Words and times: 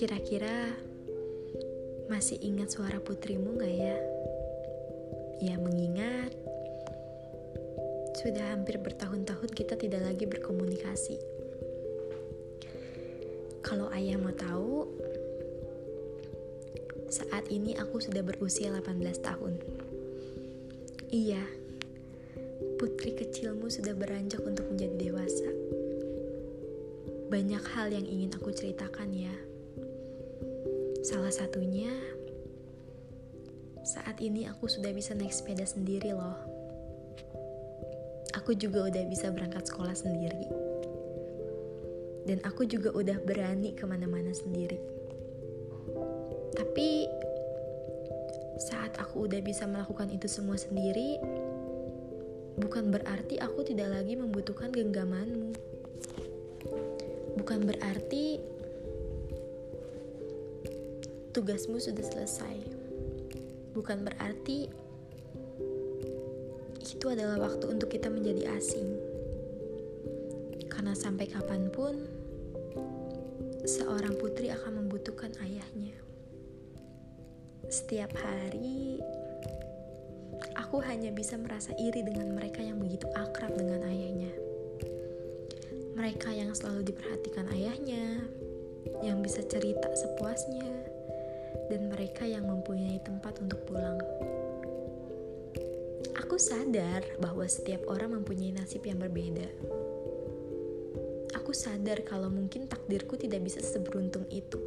Kira-kira 0.00 0.72
masih 2.08 2.40
ingat 2.40 2.72
suara 2.72 2.96
putrimu 3.04 3.60
gak 3.60 3.68
ya? 3.68 4.00
Ya 5.44 5.60
mengingat 5.60 6.32
sudah 8.16 8.56
hampir 8.56 8.80
bertahun-tahun 8.80 9.52
kita 9.52 9.76
tidak 9.76 10.00
lagi 10.00 10.24
berkomunikasi. 10.24 11.20
Kalau 13.60 13.92
ayah 13.92 14.16
mau 14.16 14.32
tahu, 14.32 14.88
saat 17.12 17.52
ini 17.52 17.76
aku 17.76 18.00
sudah 18.00 18.24
berusia 18.24 18.72
18 18.72 19.04
tahun. 19.20 19.60
Iya, 21.12 21.44
putri 22.80 23.20
kecilmu 23.20 23.68
sudah 23.68 23.92
beranjak 23.92 24.40
untuk 24.48 24.64
menjadi 24.64 25.12
dewasa. 25.12 25.52
Banyak 27.28 27.64
hal 27.76 27.92
yang 27.92 28.08
ingin 28.08 28.32
aku 28.32 28.48
ceritakan 28.48 29.12
ya. 29.12 29.49
Salah 31.00 31.32
satunya, 31.32 31.88
saat 33.80 34.20
ini 34.20 34.44
aku 34.44 34.68
sudah 34.68 34.92
bisa 34.92 35.16
naik 35.16 35.32
sepeda 35.32 35.64
sendiri 35.64 36.12
loh. 36.12 36.36
Aku 38.36 38.52
juga 38.52 38.84
udah 38.84 39.04
bisa 39.08 39.32
berangkat 39.32 39.64
sekolah 39.64 39.96
sendiri. 39.96 40.44
Dan 42.28 42.44
aku 42.44 42.68
juga 42.68 42.92
udah 42.92 43.16
berani 43.24 43.72
ke 43.72 43.88
mana-mana 43.88 44.28
sendiri. 44.36 44.76
Tapi 46.52 47.08
saat 48.60 48.92
aku 49.00 49.24
udah 49.24 49.40
bisa 49.40 49.64
melakukan 49.64 50.12
itu 50.12 50.28
semua 50.28 50.60
sendiri, 50.60 51.16
bukan 52.60 52.92
berarti 52.92 53.40
aku 53.40 53.64
tidak 53.64 53.88
lagi 53.88 54.20
membutuhkan 54.20 54.68
genggamanmu. 54.68 55.56
Bukan 57.40 57.64
berarti 57.64 58.59
tugasmu 61.30 61.78
sudah 61.78 62.02
selesai. 62.02 62.56
Bukan 63.70 64.02
berarti 64.02 64.66
itu 66.90 67.06
adalah 67.06 67.48
waktu 67.48 67.70
untuk 67.70 67.88
kita 67.94 68.10
menjadi 68.10 68.50
asing. 68.58 68.98
Karena 70.66 70.92
sampai 70.92 71.30
kapan 71.30 71.70
pun, 71.70 71.94
seorang 73.62 74.18
putri 74.18 74.50
akan 74.50 74.84
membutuhkan 74.84 75.30
ayahnya. 75.46 75.94
Setiap 77.70 78.10
hari, 78.18 78.98
aku 80.58 80.82
hanya 80.82 81.14
bisa 81.14 81.38
merasa 81.38 81.70
iri 81.78 82.02
dengan 82.02 82.34
mereka 82.34 82.58
yang 82.58 82.82
begitu 82.82 83.06
akrab 83.14 83.54
dengan 83.54 83.86
ayahnya. 83.86 84.34
Mereka 85.94 86.34
yang 86.34 86.50
selalu 86.56 86.90
diperhatikan 86.90 87.46
ayahnya, 87.54 88.26
yang 89.06 89.22
bisa 89.22 89.44
cerita 89.46 89.86
sepuasnya, 89.94 90.89
dan 91.70 91.86
mereka 91.86 92.26
yang 92.26 92.50
mempunyai 92.50 92.98
tempat 92.98 93.38
untuk 93.38 93.62
pulang. 93.70 94.02
Aku 96.18 96.34
sadar 96.34 97.06
bahwa 97.22 97.46
setiap 97.46 97.86
orang 97.86 98.18
mempunyai 98.18 98.50
nasib 98.50 98.82
yang 98.82 98.98
berbeda. 98.98 99.46
Aku 101.38 101.54
sadar 101.54 102.02
kalau 102.02 102.26
mungkin 102.26 102.66
takdirku 102.66 103.14
tidak 103.14 103.46
bisa 103.46 103.62
seberuntung 103.62 104.26
itu. 104.34 104.58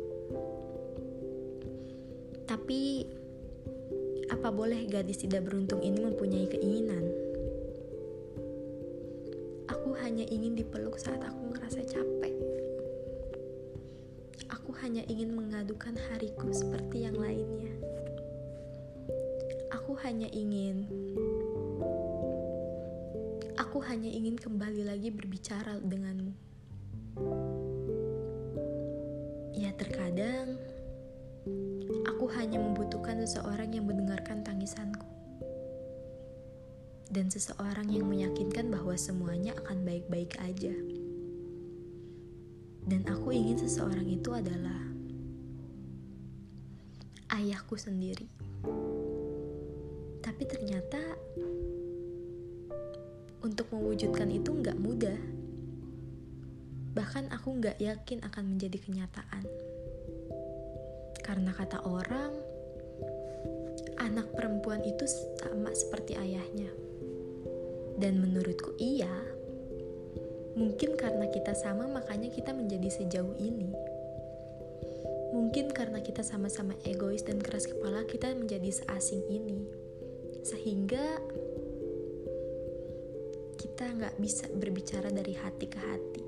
Tapi 2.48 3.04
apa 4.32 4.48
boleh 4.48 4.88
gadis 4.88 5.20
tidak 5.20 5.44
beruntung 5.44 5.84
ini 5.84 6.00
mempunyai 6.00 6.48
keinginan? 6.48 7.04
Aku 9.68 9.92
hanya 10.00 10.24
ingin 10.28 10.56
dipeluk 10.56 10.96
saat 10.96 11.20
aku 11.20 11.52
merasa 11.52 11.84
capek. 11.84 12.13
Hanya 14.84 15.00
ingin 15.08 15.32
mengadukan 15.32 15.96
hariku 15.96 16.52
seperti 16.52 17.08
yang 17.08 17.16
lainnya. 17.16 17.72
Aku 19.72 19.96
hanya 20.04 20.28
ingin 20.28 20.92
Aku 23.56 23.80
hanya 23.80 24.12
ingin 24.12 24.36
kembali 24.36 24.84
lagi 24.84 25.08
berbicara 25.08 25.80
denganmu. 25.80 26.36
Ya 29.56 29.72
terkadang 29.80 30.60
Aku 32.12 32.28
hanya 32.36 32.60
membutuhkan 32.60 33.24
seseorang 33.24 33.72
yang 33.72 33.88
mendengarkan 33.88 34.44
tangisanku. 34.44 35.08
Dan 37.08 37.32
seseorang 37.32 37.88
yang 37.88 38.12
meyakinkan 38.12 38.68
bahwa 38.68 39.00
semuanya 39.00 39.56
akan 39.64 39.88
baik-baik 39.88 40.36
aja. 40.44 40.76
Dan 42.84 43.08
aku 43.08 43.32
ingin 43.32 43.58
seseorang 43.64 44.08
itu 44.08 44.30
adalah 44.36 44.84
ayahku 47.34 47.80
sendiri. 47.80 48.28
Tapi 50.24 50.44
ternyata 50.46 51.02
untuk 53.44 53.68
mewujudkan 53.76 54.32
itu 54.32 54.56
nggak 54.56 54.80
mudah. 54.80 55.20
Bahkan 56.94 57.34
aku 57.34 57.60
nggak 57.60 57.78
yakin 57.82 58.24
akan 58.24 58.56
menjadi 58.56 58.78
kenyataan. 58.80 59.46
Karena 61.24 61.52
kata 61.56 61.82
orang, 61.84 62.32
anak 64.00 64.32
perempuan 64.36 64.84
itu 64.84 65.08
sama 65.40 65.72
seperti 65.72 66.16
ayahnya. 66.20 66.70
Dan 67.98 68.20
menurutku 68.22 68.76
iya. 68.78 69.33
Mungkin 70.54 70.94
karena 70.94 71.26
kita 71.34 71.58
sama 71.58 71.90
makanya 71.90 72.30
kita 72.30 72.54
menjadi 72.54 72.90
sejauh 72.94 73.34
ini. 73.42 73.74
Mungkin 75.34 75.74
karena 75.74 75.98
kita 76.06 76.22
sama-sama 76.22 76.78
egois 76.86 77.26
dan 77.26 77.42
keras 77.42 77.66
kepala 77.66 78.06
kita 78.06 78.38
menjadi 78.38 78.70
seasing 78.70 79.26
ini. 79.34 79.66
Sehingga 80.46 81.18
kita 83.58 83.90
nggak 83.98 84.16
bisa 84.22 84.46
berbicara 84.54 85.10
dari 85.10 85.34
hati 85.34 85.66
ke 85.66 85.80
hati. 85.82 86.24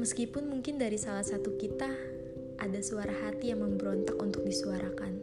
Meskipun 0.00 0.48
mungkin 0.48 0.80
dari 0.80 0.96
salah 0.96 1.22
satu 1.22 1.60
kita 1.60 1.92
ada 2.56 2.80
suara 2.80 3.12
hati 3.28 3.52
yang 3.52 3.60
memberontak 3.60 4.16
untuk 4.16 4.40
disuarakan. 4.48 5.20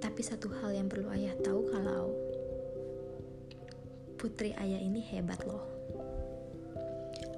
Tapi 0.00 0.22
satu 0.24 0.48
hal 0.56 0.72
yang 0.72 0.88
perlu 0.88 1.12
ayah 1.12 1.36
tahu 1.44 1.68
kalau 1.68 2.29
putri 4.20 4.52
ayah 4.60 4.76
ini 4.76 5.00
hebat 5.00 5.40
loh. 5.48 5.64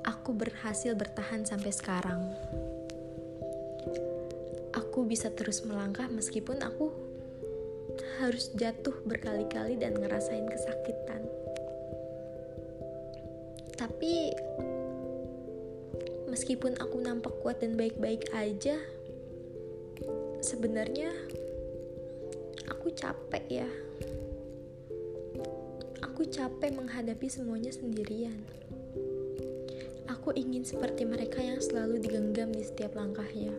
Aku 0.02 0.34
berhasil 0.34 0.98
bertahan 0.98 1.46
sampai 1.46 1.70
sekarang. 1.70 2.26
Aku 4.74 5.06
bisa 5.06 5.30
terus 5.30 5.62
melangkah 5.62 6.10
meskipun 6.10 6.58
aku 6.58 6.90
harus 8.18 8.50
jatuh 8.58 8.98
berkali-kali 9.06 9.78
dan 9.78 9.94
ngerasain 9.94 10.42
kesakitan. 10.50 11.22
Tapi 13.78 14.34
meskipun 16.26 16.82
aku 16.82 16.98
nampak 16.98 17.30
kuat 17.46 17.62
dan 17.62 17.78
baik-baik 17.78 18.26
aja, 18.34 18.74
sebenarnya 20.42 21.14
aku 22.66 22.90
capek 22.90 23.62
ya. 23.62 23.70
Aku 26.22 26.30
capek 26.30 26.70
menghadapi 26.78 27.26
semuanya 27.26 27.74
sendirian. 27.74 28.46
Aku 30.06 30.30
ingin 30.38 30.62
seperti 30.62 31.02
mereka 31.02 31.42
yang 31.42 31.58
selalu 31.58 31.98
digenggam 31.98 32.54
di 32.54 32.62
setiap 32.62 32.94
langkahnya. 32.94 33.50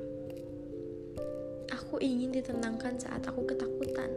Aku 1.76 2.00
ingin 2.00 2.32
ditenangkan 2.32 3.04
saat 3.04 3.20
aku 3.28 3.44
ketakutan. 3.44 4.16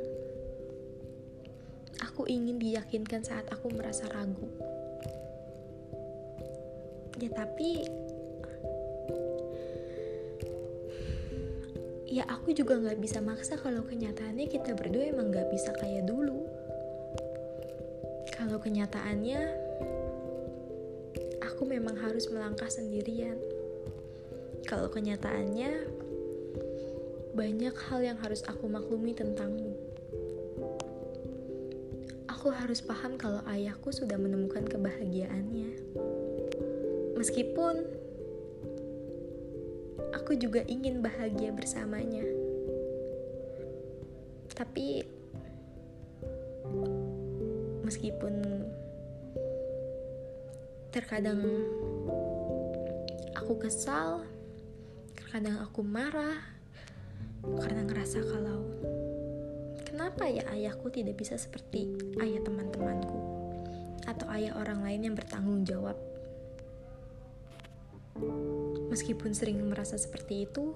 Aku 2.06 2.30
ingin 2.30 2.62
diyakinkan 2.62 3.26
saat 3.26 3.50
aku 3.50 3.66
merasa 3.74 4.06
ragu. 4.14 4.46
Ya 7.18 7.34
tapi 7.34 7.82
ya 12.06 12.22
aku 12.30 12.54
juga 12.54 12.78
nggak 12.78 13.02
bisa 13.02 13.18
maksa 13.18 13.58
kalau 13.58 13.82
kenyataannya 13.82 14.46
kita 14.46 14.78
berdua 14.78 15.10
emang 15.10 15.34
nggak 15.34 15.50
bisa 15.50 15.74
kayak 15.82 16.06
dulu 16.06 16.55
kalau 18.46 18.62
kenyataannya 18.62 19.42
aku 21.42 21.66
memang 21.66 21.98
harus 21.98 22.30
melangkah 22.30 22.70
sendirian. 22.70 23.34
Kalau 24.70 24.86
kenyataannya 24.86 25.82
banyak 27.34 27.74
hal 27.90 28.06
yang 28.06 28.14
harus 28.22 28.46
aku 28.46 28.70
maklumi 28.70 29.18
tentangmu. 29.18 29.74
Aku 32.30 32.54
harus 32.54 32.78
paham 32.86 33.18
kalau 33.18 33.42
ayahku 33.50 33.90
sudah 33.90 34.14
menemukan 34.14 34.62
kebahagiaannya. 34.62 35.82
Meskipun 37.18 37.82
aku 40.14 40.38
juga 40.38 40.62
ingin 40.70 41.02
bahagia 41.02 41.50
bersamanya. 41.50 42.22
Tapi 44.54 45.02
meskipun 47.86 48.66
terkadang 50.90 51.38
aku 53.38 53.62
kesal, 53.62 54.26
kadang 55.30 55.62
aku 55.62 55.86
marah 55.86 56.42
karena 57.62 57.86
ngerasa 57.86 58.26
kalau 58.26 58.66
kenapa 59.86 60.26
ya 60.26 60.42
ayahku 60.50 60.90
tidak 60.90 61.14
bisa 61.14 61.38
seperti 61.38 61.94
ayah 62.18 62.42
teman-temanku 62.42 63.18
atau 64.02 64.26
ayah 64.34 64.58
orang 64.58 64.82
lain 64.82 65.06
yang 65.06 65.14
bertanggung 65.14 65.62
jawab. 65.62 65.94
Meskipun 68.90 69.36
sering 69.36 69.60
merasa 69.62 70.00
seperti 70.00 70.48
itu, 70.48 70.72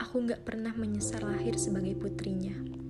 aku 0.00 0.16
nggak 0.24 0.42
pernah 0.42 0.72
menyesal 0.72 1.28
lahir 1.28 1.54
sebagai 1.60 1.92
putrinya. 1.94 2.83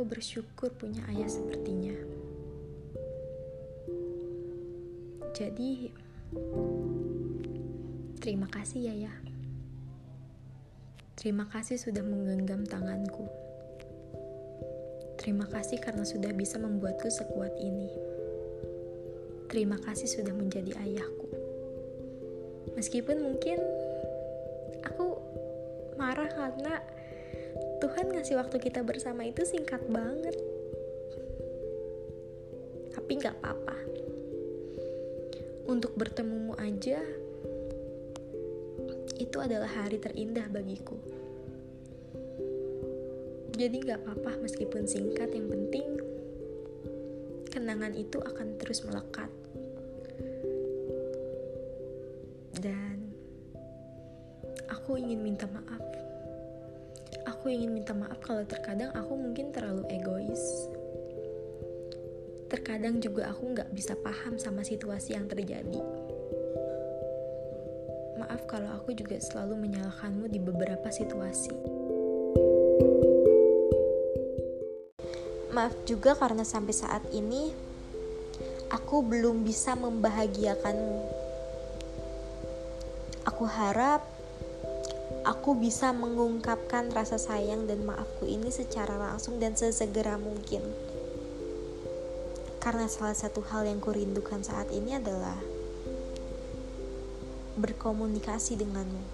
Aku 0.00 0.08
bersyukur 0.08 0.72
punya 0.80 1.04
ayah 1.12 1.28
sepertinya. 1.28 1.92
Jadi, 5.36 5.92
terima 8.16 8.48
kasih 8.48 8.80
ya 8.80 8.96
ya. 8.96 9.12
Terima 11.20 11.44
kasih 11.52 11.76
sudah 11.76 12.00
menggenggam 12.00 12.64
tanganku. 12.64 13.28
Terima 15.20 15.44
kasih 15.44 15.76
karena 15.84 16.08
sudah 16.08 16.32
bisa 16.32 16.56
membuatku 16.56 17.12
sekuat 17.12 17.60
ini. 17.60 17.92
Terima 19.52 19.76
kasih 19.84 20.08
sudah 20.08 20.32
menjadi 20.32 20.80
ayahku. 20.80 21.28
Meskipun 22.72 23.20
mungkin 23.20 23.60
aku 24.80 25.20
marah 26.00 26.32
karena 26.32 26.80
Tuhan 27.80 28.12
ngasih 28.12 28.36
waktu 28.36 28.60
kita 28.60 28.84
bersama 28.84 29.24
itu 29.24 29.40
singkat 29.48 29.80
banget. 29.88 30.36
Tapi 32.92 33.10
gak 33.16 33.40
apa-apa. 33.40 33.76
Untuk 35.64 35.96
bertemumu 35.96 36.52
aja, 36.60 37.00
itu 39.16 39.36
adalah 39.40 39.68
hari 39.68 39.96
terindah 39.96 40.44
bagiku. 40.52 41.00
Jadi 43.56 43.76
gak 43.84 44.04
apa-apa 44.04 44.44
meskipun 44.44 44.84
singkat, 44.84 45.32
yang 45.32 45.48
penting 45.48 46.00
kenangan 47.50 47.92
itu 47.92 48.16
akan 48.20 48.56
terus 48.56 48.84
melekat. 48.84 49.28
Dan 52.60 53.12
aku 54.68 55.00
ingin 55.00 55.20
minta 55.24 55.48
maaf. 55.48 55.79
Aku 57.40 57.48
ingin 57.48 57.72
minta 57.72 57.96
maaf 57.96 58.20
kalau 58.20 58.44
terkadang 58.44 58.92
aku 58.92 59.16
mungkin 59.16 59.48
terlalu 59.48 59.80
egois. 59.88 60.68
Terkadang 62.52 63.00
juga 63.00 63.32
aku 63.32 63.56
gak 63.56 63.72
bisa 63.72 63.96
paham 63.96 64.36
sama 64.36 64.60
situasi 64.60 65.16
yang 65.16 65.24
terjadi. 65.24 65.80
Maaf 68.20 68.44
kalau 68.44 68.68
aku 68.76 68.92
juga 68.92 69.16
selalu 69.16 69.56
menyalahkanmu 69.56 70.28
di 70.28 70.36
beberapa 70.36 70.92
situasi. 70.92 71.56
Maaf 75.56 75.72
juga 75.88 76.12
karena 76.12 76.44
sampai 76.44 76.76
saat 76.76 77.08
ini 77.08 77.56
aku 78.68 79.00
belum 79.00 79.48
bisa 79.48 79.72
membahagiakanmu. 79.80 81.00
Aku 83.32 83.48
harap 83.48 84.19
aku 85.24 85.52
bisa 85.56 85.92
mengungkapkan 85.92 86.88
rasa 86.92 87.20
sayang 87.20 87.68
dan 87.68 87.84
maafku 87.84 88.24
ini 88.24 88.48
secara 88.48 88.96
langsung 88.96 89.36
dan 89.36 89.52
sesegera 89.52 90.16
mungkin. 90.16 90.64
Karena 92.60 92.88
salah 92.88 93.16
satu 93.16 93.40
hal 93.44 93.64
yang 93.64 93.80
kurindukan 93.80 94.44
saat 94.44 94.68
ini 94.72 94.96
adalah 94.96 95.36
berkomunikasi 97.56 98.60
denganmu. 98.60 99.04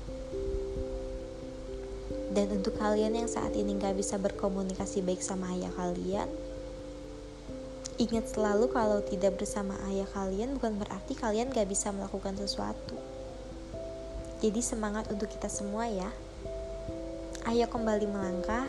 Dan 2.34 2.52
untuk 2.52 2.76
kalian 2.76 3.16
yang 3.16 3.30
saat 3.30 3.54
ini 3.54 3.78
gak 3.78 3.96
bisa 3.96 4.18
berkomunikasi 4.18 5.00
baik 5.00 5.22
sama 5.22 5.54
ayah 5.56 5.72
kalian, 5.72 6.28
ingat 7.96 8.28
selalu 8.28 8.68
kalau 8.68 9.00
tidak 9.00 9.40
bersama 9.40 9.78
ayah 9.88 10.10
kalian 10.10 10.58
bukan 10.58 10.76
berarti 10.76 11.16
kalian 11.16 11.54
gak 11.54 11.70
bisa 11.70 11.94
melakukan 11.94 12.36
sesuatu. 12.36 12.98
Jadi 14.40 14.60
semangat 14.60 15.08
untuk 15.08 15.32
kita 15.32 15.48
semua 15.48 15.88
ya. 15.88 16.10
Ayo 17.48 17.66
kembali 17.70 18.06
melangkah. 18.10 18.68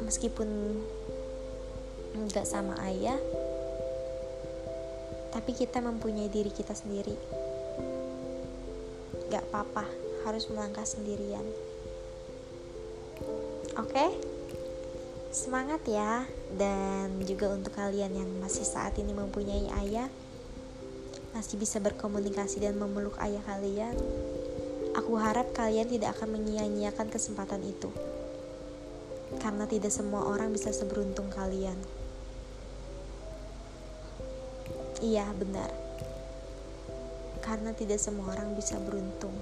Meskipun 0.00 0.48
nggak 2.16 2.46
sama 2.46 2.74
ayah, 2.86 3.18
tapi 5.30 5.54
kita 5.54 5.78
mempunyai 5.78 6.28
diri 6.28 6.50
kita 6.50 6.74
sendiri. 6.74 7.14
Gak 9.30 9.46
apa-apa 9.50 9.86
harus 10.26 10.50
melangkah 10.50 10.84
sendirian. 10.84 11.46
Oke, 13.78 13.94
okay? 13.94 14.10
semangat 15.30 15.80
ya, 15.86 16.26
dan 16.58 17.22
juga 17.22 17.54
untuk 17.54 17.72
kalian 17.72 18.12
yang 18.12 18.30
masih 18.42 18.66
saat 18.66 18.98
ini 18.98 19.14
mempunyai 19.14 19.70
ayah, 19.86 20.10
masih 21.32 21.56
bisa 21.60 21.78
berkomunikasi 21.78 22.62
dan 22.64 22.78
memeluk 22.78 23.14
ayah 23.22 23.42
kalian. 23.46 23.94
Aku 24.98 25.14
harap 25.16 25.54
kalian 25.54 25.86
tidak 25.86 26.18
akan 26.18 26.34
menyia-nyiakan 26.38 27.08
kesempatan 27.08 27.62
itu, 27.62 27.90
karena 29.38 29.64
tidak 29.70 29.94
semua 29.94 30.26
orang 30.26 30.50
bisa 30.50 30.74
seberuntung 30.74 31.30
kalian. 31.30 31.78
Iya, 35.00 35.30
benar 35.32 35.90
karena 37.50 37.72
tidak 37.74 37.98
semua 37.98 38.30
orang 38.36 38.54
bisa 38.54 38.78
beruntung. 38.78 39.32